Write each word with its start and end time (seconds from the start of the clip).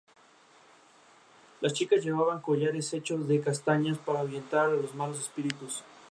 Las 1.59 1.73
chicas 1.73 2.03
llevaban 2.03 2.41
collares 2.41 2.91
hechos 2.95 3.27
de 3.27 3.39
castañas 3.39 3.99
para 3.99 4.21
ahuyentar 4.21 4.65
a 4.71 4.73
los 4.73 4.95
malos 4.95 5.19
espíritus. 5.19 5.83